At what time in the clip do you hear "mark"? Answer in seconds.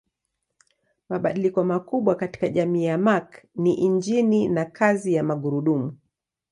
2.97-3.45